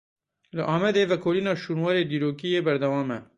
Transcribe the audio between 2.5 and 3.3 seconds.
yê berdewam e.